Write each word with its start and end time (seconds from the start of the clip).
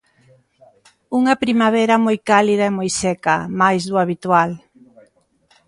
Unha 1.19 1.39
primavera 1.43 1.95
moi 2.05 2.17
cálida 2.29 2.65
e 2.69 2.75
moi 2.77 2.89
seca, 3.01 3.35
máis 3.61 3.81
do 3.89 3.95
habitual. 4.01 4.49